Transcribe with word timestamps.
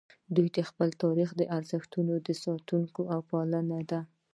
دوی 0.35 0.47
د 0.55 0.57
خپل 0.69 0.89
تاریخ 1.03 1.29
او 1.35 1.41
ارزښتونو 1.57 2.13
ساتونکي 2.43 3.01
او 3.13 3.19
پالونکي 3.29 3.85
دي 3.89 3.99